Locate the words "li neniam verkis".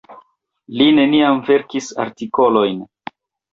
0.79-1.93